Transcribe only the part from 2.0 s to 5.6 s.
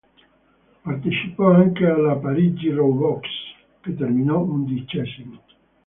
Parigi-Roubaix che terminò undicesimo.